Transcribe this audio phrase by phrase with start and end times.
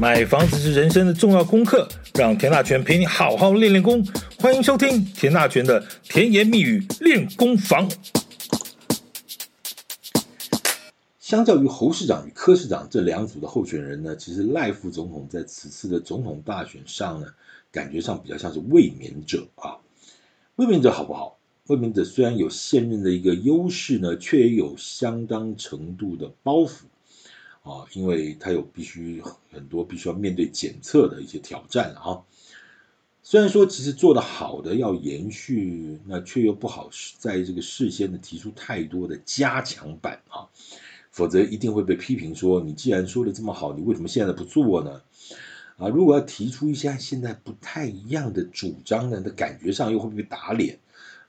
[0.00, 4.06] 买房子是人生的重要功课，让田大权陪你好好练练功。
[4.38, 7.90] 欢迎收听田大权的甜言蜜语练功房。
[11.18, 17.26] 相较于侯市长与柯市长这两组的候选人呢，其实赖副总统在此次的总统大选上呢，
[17.72, 19.78] 感觉上比较像是卫冕者啊。
[20.54, 21.38] 卫冕者好不好？
[21.66, 26.82] 卫冕者虽然有现任的一个优势呢，却也有相当程度的包袱。
[27.62, 29.22] 啊，因为他有必须
[29.52, 32.22] 很多必须要面对检测的一些挑战啊。
[33.22, 40.48] 虽然说其实做得好的要延续，那却又不好在这个事先的提出太多的加强版啊，
[41.10, 45.02] 否则一定会被批评说，你既然说的这么好，你为什么现在不做呢？
[45.76, 50.78] 啊，如果要提出一些现在不太一样的主张呢，那感觉上又会被打脸。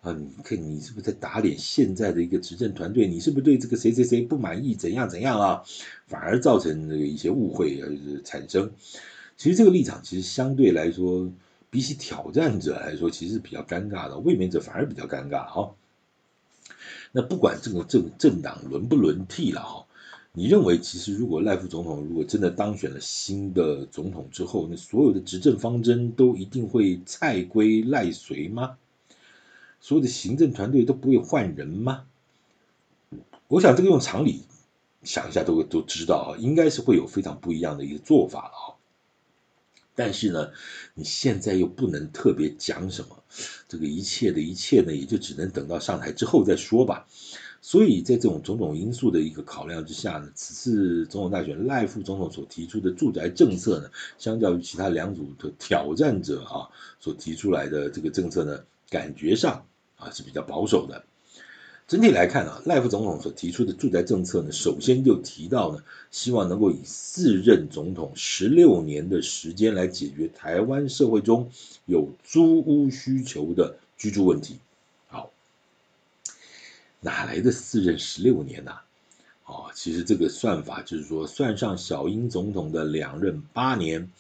[0.02, 3.06] 啊，你看你是不是在打脸现在的一个执政团队？
[3.06, 4.74] 你是不是对这个谁谁谁不满意？
[4.74, 5.64] 怎样怎样啊？
[6.08, 8.72] 反而造成这个一些误会呃产生。
[9.36, 11.30] 其实这个立场其实相对来说，
[11.70, 14.18] 比起挑战者来说，其实比较尴尬的。
[14.18, 15.76] 卫冕者反而比较尴尬哈。
[17.12, 19.86] 那不管这个政政党轮不轮替了哈，
[20.32, 28.78] 你认为其实如果赖副总统如果真的当选了新的总统之后，那所有的执政方针都一定会蔡归赖随吗？
[29.82, 32.06] 所有的行政团队都不会换人吗？
[33.48, 34.44] 我想这个用常理
[35.04, 38.76] 想一下都都知道啊，应该是会有非常不一样的一个做法了啊。
[39.96, 40.52] 但是呢，
[40.94, 43.24] 你现在又不能特别讲什么，
[43.68, 47.08] 这个一切的一切呢，也就只能等到上台之后再说吧。
[47.62, 56.70] 所以在这种种种因素的一个考量之下呢，此次总统大选赖副总统所提出的住宅政策呢，相较于其他两组的挑战者啊
[57.02, 59.66] 所提出来的这个政策呢，感觉上
[59.98, 61.04] 啊是比较保守的。
[61.88, 71.50] 整体来看啊，赖副总统所提出的住宅政策呢，首先就提到呢，希望能够以四任总统十六年的时间来解决台湾社会中
[71.88, 74.60] 有租屋需求的居住问题。
[75.08, 75.32] 好，
[77.00, 78.74] 哪来的四任十六年呢？
[79.46, 84.12] 啊，其实这个算法就是说，算上小英总统的两任八年，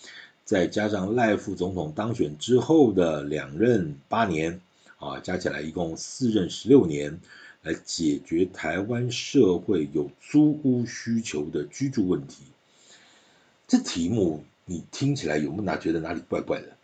[0.50, 4.60] 再加上赖副总统当选之后的两任八年。
[4.98, 7.20] 啊，加起来一共四任十六年，
[7.62, 12.38] 来解决台湾社会有租屋需求的居住问题。
[13.68, 16.76] 这题目你听起来有没有哪觉得哪里怪怪的？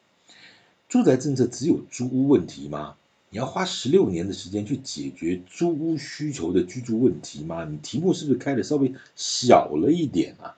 [0.88, 2.96] 住宅政策只有租屋问题吗？
[3.32, 7.66] 你要花十六年的时间去解决租屋需求的居住问题吗？
[7.66, 10.56] 你题目是不是开的稍微小了一点啊？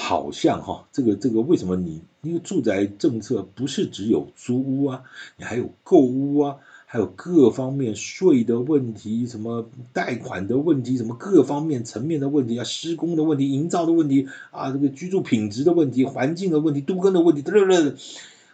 [0.00, 5.02] 好像哈，这个这个为什么你因为住宅政策不是只有租屋啊，
[5.36, 17.96] 你还有购屋啊，还有各方面税的问题，什么贷款的问题，什么各方面层面的问题啊，施工的问题，营造的问题啊，这个居住品质的问题，环境的问题，都跟的问题，等等等，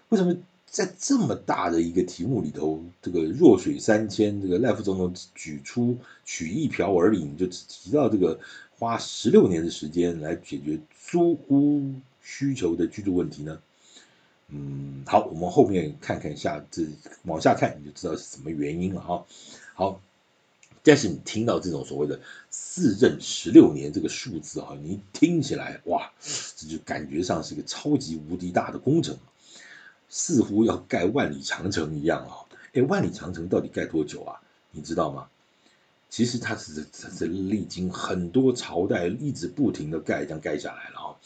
[0.09, 0.37] 为什么
[0.75, 8.41] 在这么大的一个题目里头，这个弱水三千，这个赖副总统举出取一瓢而饮，就只提到这个。
[8.77, 13.61] 花十六年的时间来解决租屋需求的居住问题呢？
[14.49, 16.83] 嗯，好，我们后面看看下，这
[17.23, 19.25] 往下看你就知道是什么原因了哈。
[19.75, 20.01] 好，
[20.83, 22.19] 但是你听到这种所谓的
[22.51, 26.11] 四任十六年这个数字哈，你听起来哇，
[26.57, 29.17] 这就感觉上是个超级无敌大的工程，
[30.17, 32.47] 似乎要盖万里长城一样啊！
[32.73, 34.41] 哎，万里长城到底盖多久啊？
[34.71, 35.27] 你知道吗？
[36.09, 41.17] 其实它是是历经很多朝代，一直不停的盖，这样盖下来了啊。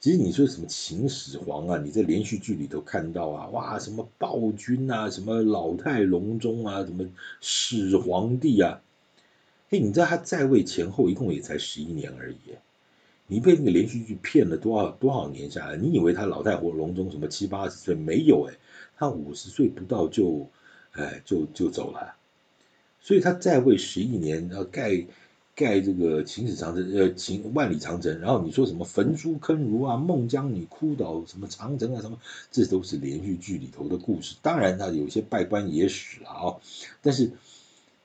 [0.00, 7.08] 其实你说什么秦始皇啊，你在连续剧里头看到啊，哇，什么暴君啊，什么老态龙钟啊，什么
[7.40, 8.82] 始皇帝啊，
[9.70, 12.36] 嘿，你知道他在位前后一共也才十一年而已，
[13.28, 15.76] 你被那个连续剧骗了多少多少年下来？
[15.76, 18.48] 你以为他老态或龙钟什么七八十岁没有？
[18.48, 18.54] 哎，
[18.96, 20.48] 他五十岁不到就，
[20.92, 22.14] 哎，就就走了。
[23.00, 25.06] 所以他在位十一年，然后盖
[25.54, 32.18] 盖这个秦始长城，呃，秦万里长城，然后你说什么焚书坑儒啊，孟姜女哭倒什么长城啊，什么，
[32.50, 34.36] 这都是连续剧里头的故事。
[34.42, 36.56] 当然，他有些稗官野史了啊，
[37.00, 37.32] 但是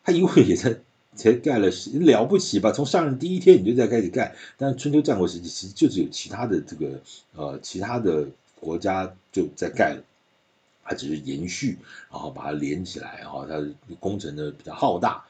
[0.03, 0.79] 他因为也在
[1.15, 1.69] 才盖了，
[1.99, 2.71] 了不起吧？
[2.71, 7.01] 从上任第一天你就在开始盖，但春秋战国时期其实就是有其他的这个
[7.35, 8.27] 呃其他的
[8.59, 10.03] 国家就在盖了，
[10.83, 11.77] 它只是延续，
[12.09, 13.61] 然后把它连起来，然后它
[13.99, 15.25] 工程呢比较浩大。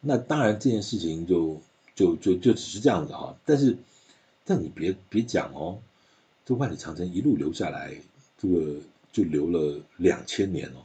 [0.00, 1.58] 那当然这件事情就
[1.96, 3.78] 就就就只是这样子哈，但是
[4.44, 5.78] 但你别别讲哦，
[6.44, 7.94] 这万里长城一路留下来，
[8.38, 8.76] 这个
[9.10, 10.83] 就留了两千年哦。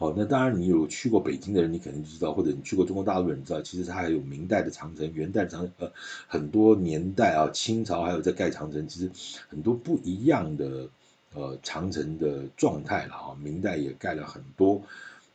[0.00, 5.90] 好，那当然，你有去过北京的人，你肯定知道，或者你去过中国大陆的人知道，其实它还有明代的长城、元代长，呃，
[6.28, 9.10] 很多年代啊，清朝还有在盖长城，其实
[9.48, 10.88] 很多不一样的
[11.34, 13.34] 呃长城的状态了啊。
[13.42, 14.80] 明代也盖了很多，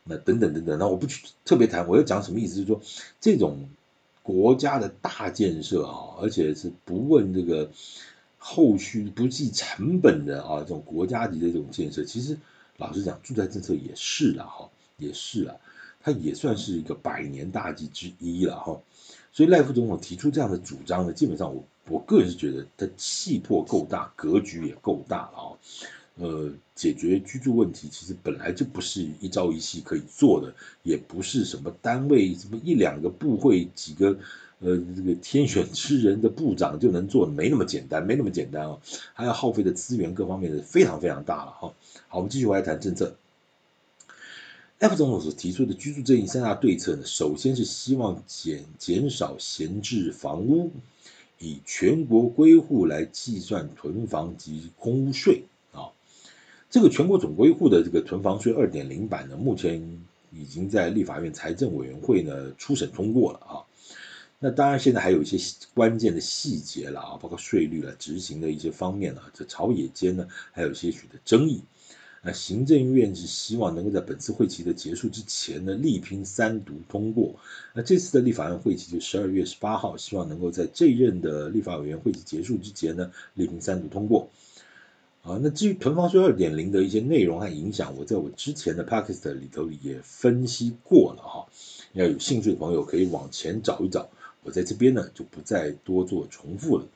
[0.02, 2.54] 那等等等等，那我不去特别谈，我要讲什么意思？
[2.54, 2.80] 就是说
[3.20, 3.68] 这种
[4.22, 7.70] 国家的大建设啊，而且是不问这个
[8.38, 12.38] 后续不计成本的啊，这种国家级的这种建设，其实。
[12.76, 14.68] 老实讲，住宅政策也是了哈，
[14.98, 15.60] 也是了，
[16.02, 18.80] 它也算是一个百年大计之一了哈。
[19.32, 25.58] 所以赖副总统提出这样的主张呢，基本上我我个人是觉得他气魄够大，格局也够大了啊。
[26.16, 34.16] 呃，解决居住问题其实本来就不是一朝一夕可以做的，也不是什么单位什么一两个部会几个。
[34.60, 38.80] 呃，这个天选之人的部长就能做，没那么简单，没那么简单哦，
[39.12, 41.74] 还要耗费的资源各方面的非常非常大了哈。
[42.08, 43.16] 好，我们继续回来谈政策。
[44.78, 50.70] F 总统所提出的居住正义三大对策呢，首先是希望减减少闲置房屋，
[51.38, 55.88] 以全国归户来计算囤房及空屋税啊。
[56.70, 60.00] 这个全国总归户的这个囤房税二点零版呢，目前
[60.32, 63.54] 已经在立法院财政委员会呢初审通过了啊。
[64.46, 65.38] 那当然，现在还有一些
[65.72, 71.62] 关键的细节了啊，包括税率了、执行的一些方面了，这朝野间呢还有些许的争议。
[72.22, 77.36] 那行政院是希望能够在本次会期的结束之前呢，力拼三读通过。
[77.72, 84.28] 那这次的立法院会期就十二月十八号，希望能够在这一任的立法委员会期结束之前呢，力拼三读通过。
[85.22, 91.46] 啊，那至于囤房税二点零的一些内容和影响，我在我之前的 Podcast 里头也分析过了哈。
[91.94, 94.10] 要有兴趣的朋友可以往前找一找。
[94.44, 96.86] 我在这边呢，就不再多做重复了。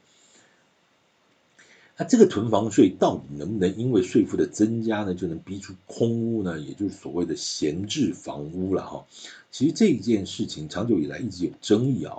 [1.97, 6.61] 那这个囤房税到底能不能因为税负的增加呢，就能逼出空屋呢？
[6.61, 9.05] 也就是所谓的闲置房屋了哈。
[9.51, 12.19] 其实这件事情长久以来一直有争议啊。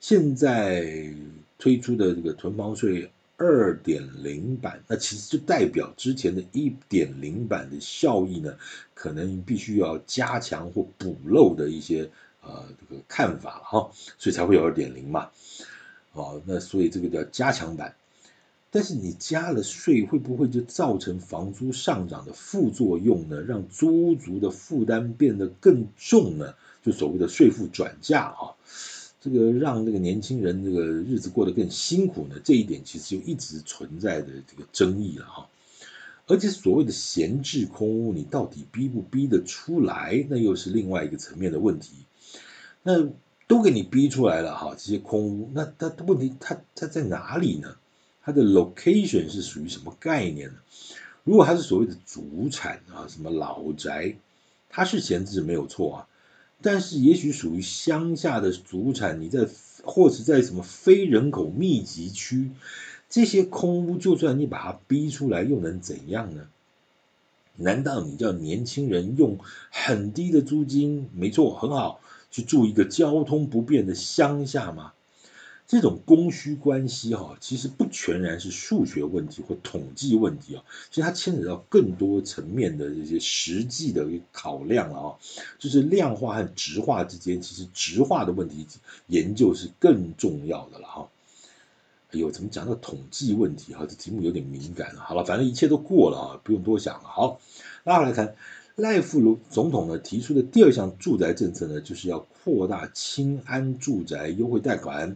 [0.00, 1.14] 现在
[1.58, 8.56] 推出的这个囤房税二点零版，那其实就代表之前的一点零版的效益呢，
[8.94, 12.10] 可能必须要加强或补漏的一些。
[12.44, 15.30] 呃，这个看法了哈，所以才会有二点零嘛，
[16.12, 17.94] 哦，那所以这个叫加强版，
[18.70, 23.40] 但是你加了税，会不会就造成房租上涨的副作用呢？
[23.40, 26.54] 让租屋族的负担变得更重呢？
[26.82, 28.58] 就所谓的税负转嫁啊，
[29.20, 32.40] 这个让这个年轻人这个日子过得更辛苦呢？
[32.42, 35.48] 这一点其实就一直存在的这个争议了哈。
[36.26, 40.26] 而且所谓的闲置空屋，你到底逼不逼得出来？
[40.28, 41.98] 那又是另外一个层面的问题。
[42.82, 43.08] 那
[43.46, 47.76] 都给你逼出来了哈，这些空屋，那它的问题它它在哪里呢？
[48.24, 50.54] 它的 location 是属于什么概念呢？
[51.24, 54.16] 如果它是所谓的祖产啊，什么老宅，
[54.68, 56.08] 它是闲置没有错啊，
[56.60, 59.48] 但是也许属于乡下的祖产，你在
[59.84, 62.50] 或者在什么非人口密集区，
[63.10, 66.48] 这些空屋，就算你把它逼出来，又能怎样呢？
[67.56, 69.38] 难道你叫年轻人用
[69.70, 71.10] 很低的租金？
[71.14, 72.00] 没错，很好。
[72.32, 74.94] 去住一个交通不便的乡下吗？
[75.68, 85.14] 这种供需关系哈，其实不全然是数学问题或统计问题啊，其实它牵扯到更多层面的这些实际的考量了啊，
[85.58, 88.66] 就是量化和质化之间，其实质化的问题
[89.06, 91.08] 研究是更重要的了哈。
[92.10, 93.86] 哎呦，怎么讲到统计问题哈？
[93.88, 95.00] 这题目有点敏感了。
[95.00, 97.08] 好了，反正一切都过了啊，不用多想了。
[97.08, 97.40] 好，
[97.84, 98.34] 那来看。
[98.76, 105.14] 赖副总统呢提出的第二项住宅政策呢，就是要扩大青安住宅优惠贷款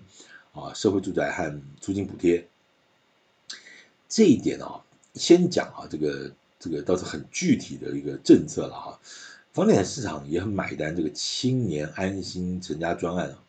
[0.53, 2.47] 啊，社会住宅和租金补贴。
[4.09, 4.85] 这一点啊，
[5.15, 9.01] 先讲啊，这个这个倒是很具体的一个政策了哈。
[9.55, 13.43] 房地产市场也很买单这个青年安心成家专案啊。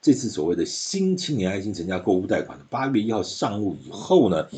[0.00, 4.48] 这次所谓的新青年安心成家购物贷款，八月一号上路以后呢。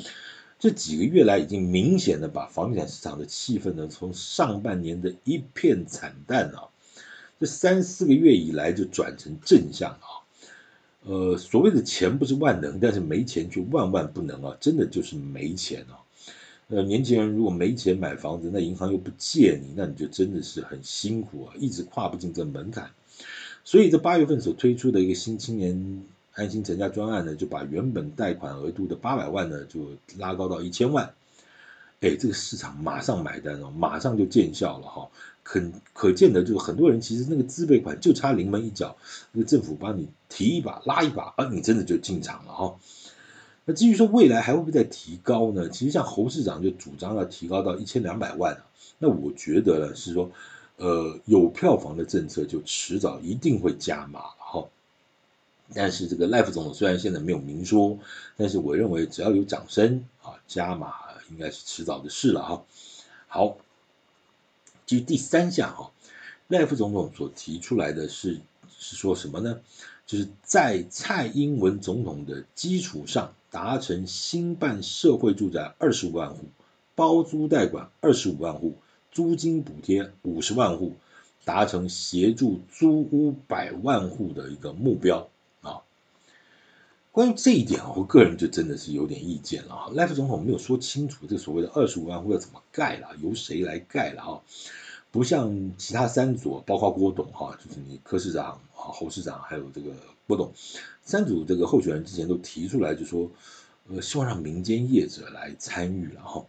[0.65, 6.69] 这几个月来，已经明显的把房地产市场的气氛呢，从上半年的一片惨淡啊，
[7.39, 10.25] 这三四个月以来就转成正向啊。
[11.03, 16.01] 呃，所谓的钱不是万能，但是没钱却万万不能啊，真的就是没钱啊。
[16.69, 22.91] 呃，年轻人如果没钱买房子，那银行又不借你，那你就真的是很辛苦啊，一直跨不进这门槛。
[23.65, 26.05] 所以这八月份所推出的一个新青年
[26.35, 31.15] 安心成家专案呢，就把原本贷款额度的八百万呢，就拉高到一千万。
[32.01, 35.09] 哎，这个市场马上买单哦，马上就见效了哈。
[35.43, 35.63] 可
[35.93, 38.97] 可见的就是很多人其实那个自备款就差临门一脚，
[39.33, 42.77] 那个政府帮你提一把拉一把啊，你真的就进场了哈。
[43.65, 45.69] 那至于说未来还会不会再提高呢？
[45.71, 48.61] 其实像侯市长就主张要提高到一千两百万。
[48.99, 50.31] 那我觉得呢是说，
[50.77, 54.67] 呃，有票房的政策就迟早一定会加码哈。
[55.73, 57.99] 但是这个赖副总统虽然现在没有明说，
[58.37, 60.93] 但是我认为只要有掌声啊，加码
[61.31, 62.65] 应该是迟早的事了哈。
[63.29, 63.57] 好，
[64.87, 65.93] 至于第三项哈，
[66.49, 68.41] 赖副总统所提出来的是
[68.79, 69.61] 是说什么呢？
[70.07, 73.33] 就是在蔡英文总统的基础上。
[73.55, 76.47] 达成新办社会住宅二十五万户，
[76.97, 78.75] 包租代管二十五万户，
[79.13, 80.97] 租金补贴五十万户，
[81.45, 85.29] 达成协助租屋百万户的一个目标。
[87.15, 89.89] 关于这一点啊，我个人就真的是有点意见了啊。
[89.93, 94.41] 赖副总统没有说清楚这所谓的二十五万户要怎么盖了，由谁来盖了啊？
[95.13, 99.93] 不像其他三组，包括郭董哈，就是你柯市长啊、侯市长，还有这个
[100.27, 100.53] 郭董
[101.05, 103.31] 三组这个候选人之前都提出来，就说
[103.89, 106.45] 呃希望让民间业者来参与了哈。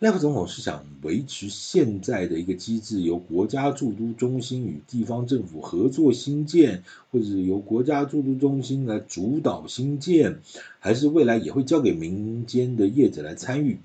[0.00, 10.40] 赖副总统是想维持现在的一个机制，由国家驻都中心与地方政府合作兴建，或者是由国家驻都中心来主导兴建，
[10.78, 13.78] 还是未来也会交给民间的业者来参与？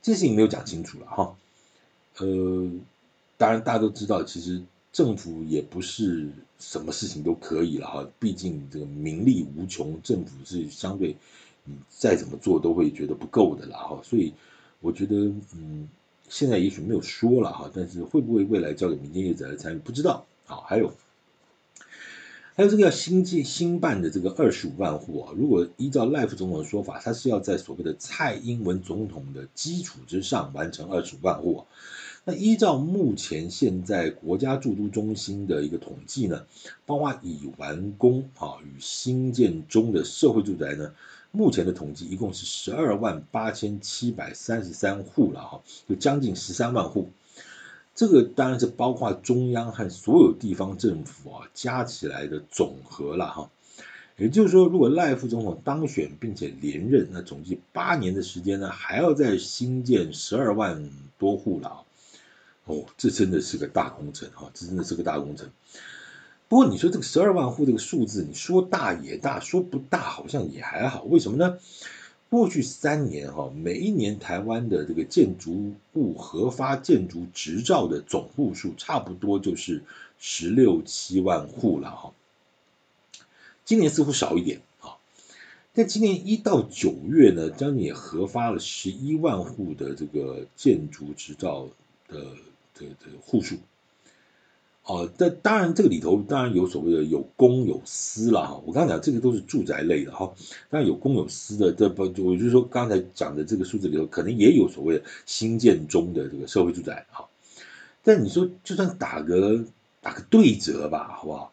[0.00, 1.36] 这事情没有讲清楚了哈。
[2.18, 2.70] 呃。
[3.36, 8.08] 当然，大家都知道，其实政府也不是什么事情都可以了哈。
[8.20, 11.16] 毕竟这个名利无穷，政府是相对
[11.64, 14.00] 你再怎么做都会觉得不够的了哈。
[14.04, 14.32] 所以
[14.84, 15.16] 我觉得，
[15.56, 15.88] 嗯，
[16.28, 20.26] 现在也许没有说了哈，但是会不会未来交给民间业者来参与，不知道。
[20.44, 20.92] 好，还有
[22.54, 31.64] 还有这个要新建新办的这个二十五万户啊，如果依照赖副总统的说法，他是要在所谓的蔡英文总统的基础之上完成二十五万户。
[32.26, 36.44] 那依照目前现在国家住都中心的一个统计呢，
[36.84, 40.92] 包括已完工啊与新建中的社会住宅呢，
[41.36, 47.10] 目前的统计一共是十二万八千七百三十三户了哈，就将近十三万户。
[47.92, 53.50] 这个当然是包括中央和所有地方政府啊加起来的总和了哈。
[54.16, 60.88] 也就是说，如果赖副总统当选并且连任，那总计八年的时间呢，还要再新建十二万
[61.18, 61.78] 多户了啊。
[62.66, 65.50] 哦，这真的是个大工程哈，这真的是个大工程。
[66.54, 71.02] 不过你说这个十二万户这个数字，你说大也大，说不大好像也还好。
[71.02, 71.58] 为什么呢？
[72.30, 79.82] 过去三年哈，每一年台湾的这个建筑物核发建筑执照的总户数，差不多就是
[80.20, 82.12] 十六七万户了哈。
[83.64, 84.94] 今年似乎少一点啊，
[85.72, 91.66] 但今年一到九月呢，将近也核发了十一万户的这个建筑执照
[92.06, 92.24] 的。
[92.76, 93.56] 的的户数，
[94.86, 98.62] 哦，但当然这个里头当然有所谓的有公有私了哈。
[98.66, 100.30] 我刚才讲这个都是住宅类的哈，
[100.68, 107.26] 当然有公有私的，这不我就说刚才讲的这个数字里头，可能也有所谓的新建中的这个社会住宅哈。
[108.02, 109.64] 但你说就算打个
[110.02, 111.52] 打个对折吧，好不好？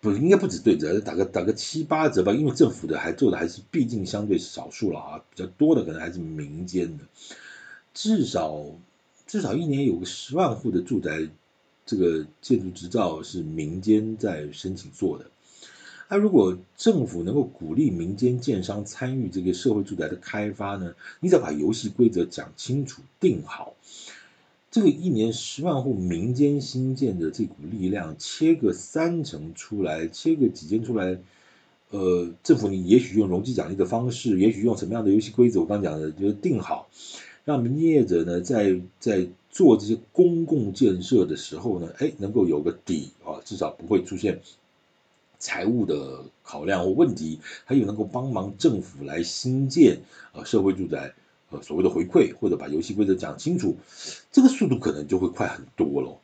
[0.00, 7.04] 不应该不止对折，打个打个七八折吧，因为政府的还做的还是毕竟相对少数了啊，比较多的可能还是民间的，
[7.92, 8.64] 至少。
[9.26, 11.28] 至少一年有个十万户的住宅，
[11.88, 15.30] 这个建筑执照是民间在申请做的。
[16.10, 20.94] 那如果政府能够鼓励民间建商参与这个社会住宅的开发呢？
[21.20, 23.74] 你只要把游戏规则讲清楚、定好，
[24.70, 31.18] 这个一年十万户民间新建的这股力量，切个三成出来，切个几间出来，
[31.90, 36.88] 呃，政府你也许用容积奖励的方式，也许用什么样的游戏规则，我刚讲的就是定好。
[37.44, 39.26] 让民间业者呢，在在
[39.58, 44.40] 做这些公共建设的时候呢，哎，能够有个底啊，至少不会出现
[45.40, 51.12] 财务的考量或问题，还有能够帮忙政府来新建啊社会住宅，
[51.50, 53.74] 呃，所谓的回馈或者把游戏规则讲清楚，
[54.30, 56.18] 这个速度可能就会快很多了。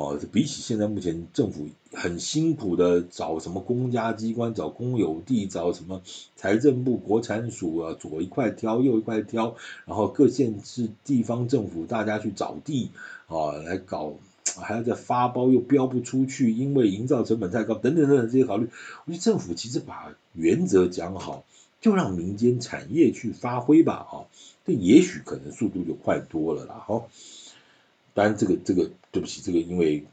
[0.00, 6.00] 哦，比起现在目前政府很辛苦的找什么公家机关、找公有地、找什么
[6.36, 12.88] 财政部、国产署啊，左一块挑右一块挑，然后各县市地方政府大家去找地
[13.26, 14.14] 啊，来搞，
[14.56, 18.70] 还要再发包又标不出去，因为营造成本太高，等等等等这些考虑，
[19.04, 21.44] 我觉得政府其实把原则讲好，
[21.82, 24.24] 就让民间产业去发挥吧，啊，
[24.64, 27.10] 这也许可能速度就快多了啦，好。
[28.14, 30.04] 当然，这个这个对不起，这个因为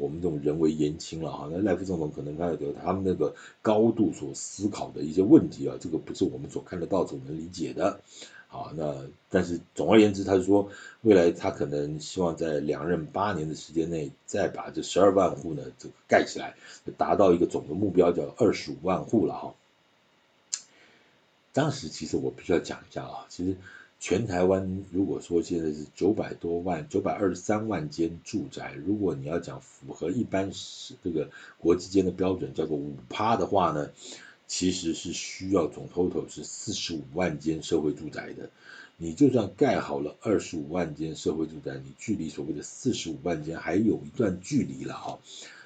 [0.00, 1.48] 我们这种人为言轻了哈。
[1.50, 8.00] 那赖副总统可能他有他们那个高度所思考的一些问题啊，这个不是我们所看得到、所能理解的。
[8.48, 10.68] 好，那但是总而言之，他是说
[11.00, 16.54] 未来他可能希望在两任八年的时间内，再把这十二万户呢这个盖起来，
[16.98, 19.54] 达到一个总的目标叫二十五万户了哈。
[21.54, 23.56] 当时其实我必须要讲一下啊，其实
[24.02, 33.88] 全台湾如果说现在是九百多万、九百二十三万间住宅，如果你要讲符合一般是这个国际间的标准，叫做五趴的话呢。
[34.48, 38.50] 其实是需要总 total 是四十五万间社会住宅的，
[38.98, 45.18] 你就算盖好了二十五万间社会住宅，你距离所谓的四十五万间还有一段距离了哈。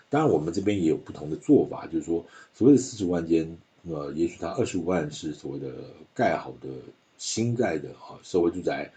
[0.09, 5.73] 当然我们这边也有不同的做法，就是说所谓的四十五万间，呃，也许它二十五万是所谓的
[6.15, 6.69] 盖好的
[7.19, 8.93] 新盖的啊社会住宅，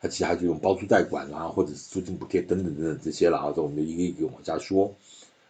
[0.00, 4.94] 它其他就用包租代管啦，或者是租金补贴等等等等这些了啊，这我们就一个一个往下说。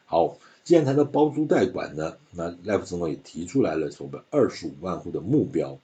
[0.05, 0.39] 好。
[0.63, 5.79] 既然谈到包租代管呢，那赖副总统也提出来了所谓二十五万户的目标。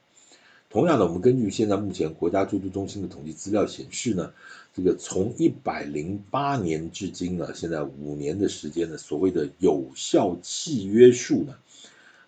[0.68, 4.32] 同样的，我们根据现在目前国家住都中心的统计资料显示呢，
[4.74, 11.56] 这个从一百零八年至今呢，现在五年的时间呢，所谓的有效契约数呢，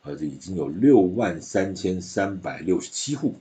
[0.01, 3.35] 啊，这已经有六万三千三百六十七户，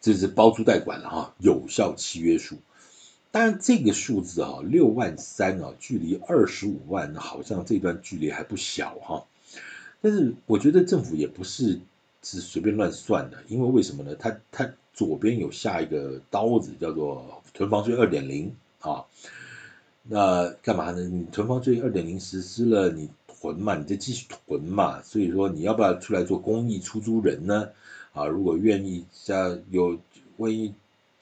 [0.00, 2.56] 这是包租代管了哈，有效契约数。
[3.32, 9.24] 当然，这个数字啊，六万三啊，距离二十五万，好像这段距离还不小哈。
[10.00, 11.78] 但是我觉得政府也不是
[12.22, 14.16] 是随便乱算的，因为为什么呢？
[14.18, 19.04] 它它左边有下一个刀子，叫做囤房税二点零啊。
[20.02, 21.02] 那干嘛呢？
[21.02, 25.02] 你囤房税二点零实施了，你囤嘛，你就继续囤嘛。
[25.02, 27.68] 所以说，你要不要出来做公益出租人呢？
[28.12, 29.98] 啊，如果愿意加有
[30.36, 30.72] 万一。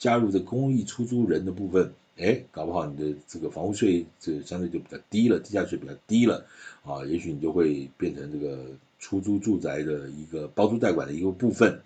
[0.01, 6.47] 加入这公益出租人的部分，哎，搞不好你的这个房屋税这相对就比较低了，地价税比较低了
[6.85, 8.65] 啊，也许你就会变成这个
[9.01, 11.81] 出租住宅的一个包租代管的一个部分。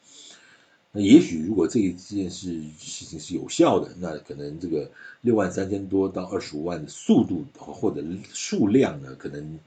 [0.90, 4.90] 那也许如果这一件事事情是有效的，那可能这个
[5.22, 9.58] 六万三千多到二十五万的速度或者数量呢，可能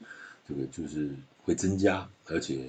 [0.48, 1.10] 这个就是
[1.44, 2.60] 会增加，而且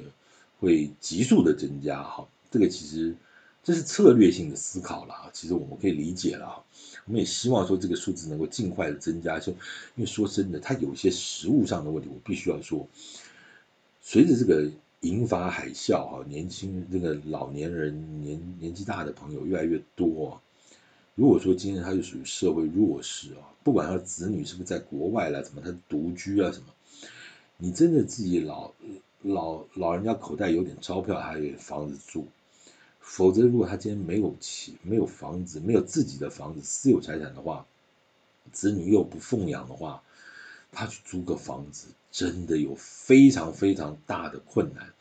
[0.59, 2.27] 会急速的增加哈。
[2.51, 3.15] 这个其实。
[3.63, 6.63] 这是策略性的思考了，其实我们可以理解了，
[7.05, 9.57] 我们也希望说这个数字能够尽快的增加，就因
[9.97, 12.87] 为说真的，它有一些实物上的问题，我必须要说，
[13.99, 20.41] 随着这个银发海啸哈，年轻这个老年人年年纪大的朋友越来越多，
[21.15, 26.67] 如果说今天他就属于社会弱势啊，不管他子女是不是在国外了，怎么他独居啊什么，
[27.57, 28.71] 你真的自己老
[29.23, 32.25] 老老人家口袋有点钞票，还有房子住。
[33.09, 37.65] 否则，如果他今天没有钱、没有房子、没有自己的房子、私有财产的话，
[38.51, 40.03] 子女又不奉养的话，
[40.73, 44.93] 他去租个房子，真的有非常非常大的困难。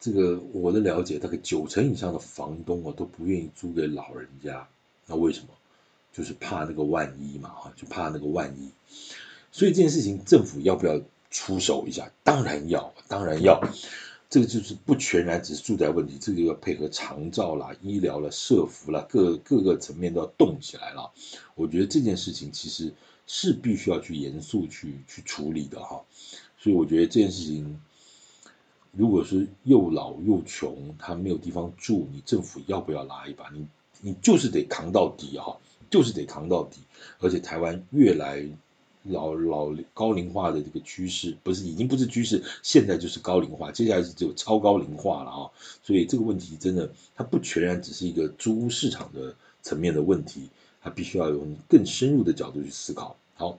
[0.00, 4.66] 这个我的了解，大概九成以上的房东啊都不愿意租给老人家。
[5.06, 5.48] 那为什么？
[6.12, 8.70] 就是怕那个万一嘛，哈，就怕那个万一。
[9.52, 12.10] 所以这件事情，政府要不要出手一下？
[12.24, 13.60] 当然要，当然要。
[14.32, 21.12] 这个就是不全然只是住宅问题，这个要配合长照啦、医疗啦、社福啦，各各个层面都要动起来了。
[21.54, 22.94] 我觉得这件事情其实
[23.26, 26.02] 是必须要去严肃去去处理的哈。
[26.56, 27.78] 所以我觉得这件事情，
[28.92, 33.50] 如果是又老又穷，他没有地方住，你政府要不要拉一把？
[33.50, 33.66] 你
[34.00, 35.58] 你就是得扛到底哈，
[35.90, 36.80] 就是得扛到底。
[37.18, 38.48] 而且台湾越来。
[39.04, 45.50] 老老高龄化的这个趋势，不是已经不是趋势，现在就是高龄化，接下来是只有超高龄化了啊！
[45.82, 53.16] 所以这个问题真的，它不全然只是一个租屋市场的层面的问题，它必须要用更深入的角度去思考。
[53.34, 53.58] 好，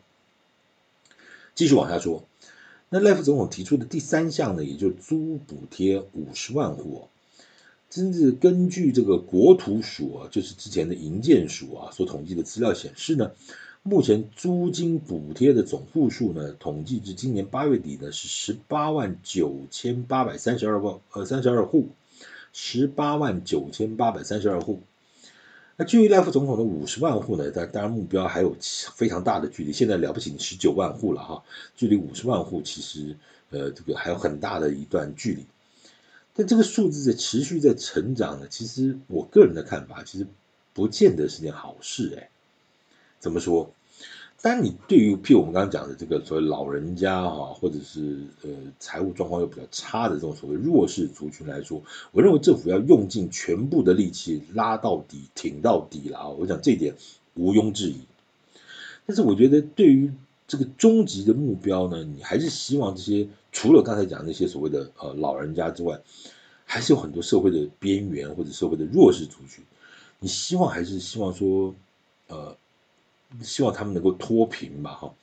[1.56, 2.24] 继续往下说，
[2.88, 7.10] 那赖副总统提出的第三项呢，也就是租补贴五十万户，
[7.90, 13.32] 真是根据这个国土署啊，就是之前的营建署啊所统计的资料显示呢。
[13.86, 21.90] 目前租金补贴的总户数呢，统计至今年八月底呢是十八万九千八百三十二万呃三十二户，
[22.54, 24.80] 十八万九千八百三十二户。
[25.76, 28.56] 那距离赖副总统的五十万户呢，但当然目标还有
[28.96, 31.44] 非常大的距离，现在了不起十九万户了哈，
[31.76, 33.18] 距离五十万户其实
[33.50, 35.46] 呃这个还有很大的一段距离。
[36.34, 40.26] 但这个数字在持续在成长呢，其实我个人的看法，其实
[40.74, 42.30] 不见得是件好事哎。
[43.24, 43.72] 怎么说？
[44.42, 51.82] 当，你对于譬如我们刚刚讲的这个所谓老人家哈，或者是呃财务状况又比较差的这种所谓弱势族群来说，
[52.12, 56.28] 我认为政府要用尽全部的力气拉到底、挺到底了啊！
[56.28, 56.94] 我想这一点
[57.36, 57.96] 毋庸置疑。
[59.06, 60.12] 但是我觉得对于
[60.46, 65.98] 这个终极的目标呢，你还是希望这些除了刚才讲的那些所谓的呃老人家之外，
[66.66, 69.64] 还是有很多社会的边缘或者社会的弱势族群，
[70.20, 71.74] 你希望还是希望说
[72.28, 72.58] 呃
[73.42, 75.14] 希望他们能够脱贫吧哈。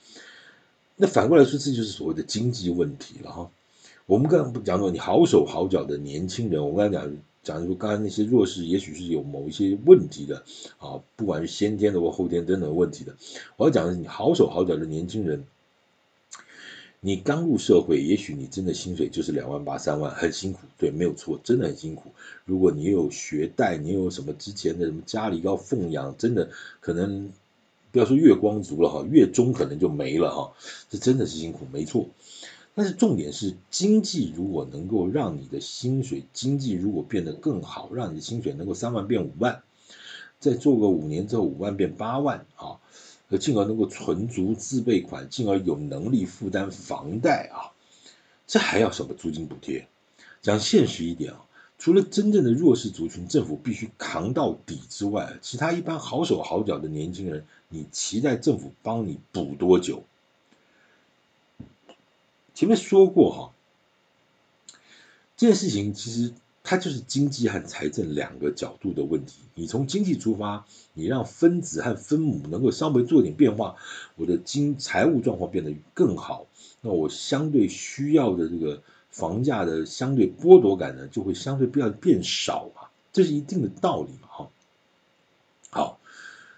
[0.96, 3.50] 那反过来说，这就是所谓的经济问题了哈。
[4.06, 10.44] 我们刚刚讲说，你好手好脚的年轻人，我刚才讲讲说，刚才那些弱势，也许是有某一些问题的
[10.78, 13.14] 啊，不管是先天的或后天等等问题的。
[13.56, 15.44] 我要讲的，你好手好脚的年轻人，
[17.00, 22.10] 你刚入社会，也许你真的薪水就是两万八三万，很辛苦，对，没有错，真的很辛苦。
[22.44, 27.30] 如果你有学贷，你有什么之前的什么家里要奉养，真的可能
[27.92, 30.52] 不要说月光族了哈，月中可能就没了哈，
[30.88, 32.08] 这真的是辛苦，没错。
[32.74, 39.62] 但是重点是，经济如果能够让你的薪水，经济如果变得更好，让你的薪水能够三万变五万，
[40.38, 42.78] 再做个五年之后五万变八万啊，
[43.28, 47.74] 而进而能够存足自备款，进而有能力负担房贷啊，
[48.46, 49.88] 这还要什么租金补贴？
[50.40, 51.44] 讲现实一点啊，
[51.80, 60.04] 除了真正的弱势族群，政府必须扛到底之外，其他一般好手好脚的年轻人，你期待政府帮你补多久？
[62.52, 63.54] 前面说过哈，
[65.38, 69.38] 这件事情其实它就是经济和财政两个角度的问题。
[69.54, 73.76] 你从经济出发，你让分子和分母能够稍微做点变化，
[74.16, 76.44] 我的经财务状况变得更好，
[76.82, 84.50] 那我相对需要的这个房价的相对剥夺感呢，就会相对比较变少嘛，这是一定的道理嘛，哈。
[85.70, 86.00] 好，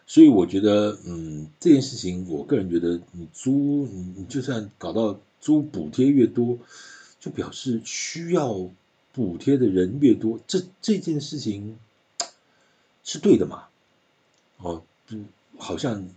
[0.07, 5.19] 所以我觉得，嗯，这件事情，我个人觉得，你租，你你就算搞到。
[5.45, 6.57] 租补贴越多，
[7.19, 8.71] 就表示需要
[9.13, 11.81] 补贴的人越多，这这件事情
[13.03, 13.65] 是对的嘛？
[14.59, 14.85] 哦，
[15.59, 16.09] 好像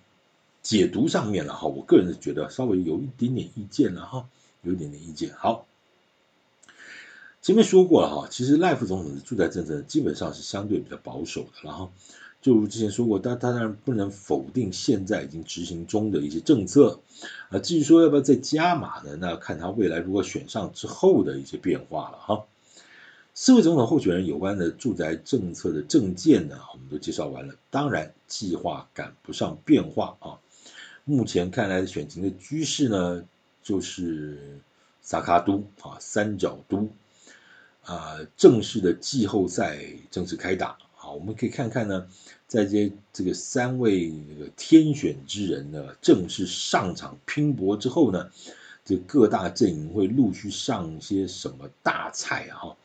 [0.61, 4.29] 解读上面了哈，我个人是觉得稍微有一点点意见了哈，
[4.61, 5.33] 有一点点意见。
[5.33, 5.65] 好，
[7.45, 11.91] 前面说过了哈，其实赖副总统的住宅政策基本上是相对比较保守的，然后。
[12.41, 16.99] 就如之前说过，但他当然不能否定现在已经执行中的一些政策
[17.49, 17.59] 啊。
[17.59, 19.15] 至于说要不要再加码呢？
[19.19, 22.45] 那看他未来如果选上之后的一些变化了哈。
[23.35, 27.55] 四位总统候选人有关的住宅政策的政见呢，我们都介绍完了。
[27.69, 30.37] 当然，计划赶不上变化啊。
[31.03, 33.23] 目前看来选情的局势呢，
[33.61, 34.59] 就是
[35.01, 36.89] 萨卡都啊，三角都
[37.85, 39.79] 啊，正式的季后赛
[40.11, 40.77] 正式开打。
[40.95, 42.07] 好，我们可以看看呢，
[42.47, 48.31] 在这这个三位这个天选之人呢正式上场拼搏之后呢，
[48.83, 52.75] 这各大阵营会陆续上些什么大菜啊？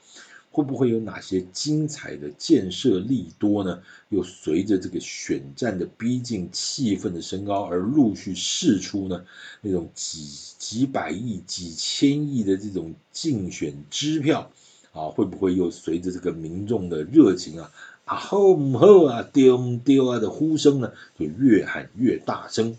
[0.53, 3.81] 会不会有哪些精彩的建设利多呢？
[4.09, 9.25] 又随着这个选战的逼近，气氛的升高而陆续释出呢？
[9.61, 14.51] 那种几几百亿、几千亿的这种竞选支票
[14.93, 17.71] 啊，会不会又随着这个民众的热情啊？
[18.05, 19.23] 啊，好唔好啊？
[19.33, 20.19] 丢唔丢啊？
[20.19, 22.77] 的呼声呢，就越喊越大声。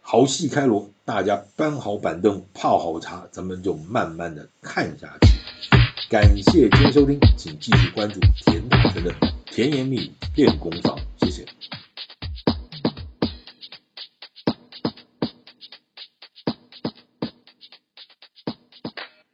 [0.00, 5.36] 好戏开锣，大家搬好板凳，泡好茶，咱们就慢慢的看下去。
[6.08, 9.14] 感谢今天收听，请继续关注田大全的
[9.46, 11.44] 甜言蜜语练功房，谢谢。